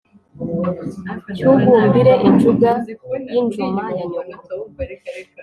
cyugumbire 1.35 2.13
injunga 2.27 2.71
y'injuma 3.31 3.83
ya 3.97 4.05
nyoko 4.11 4.51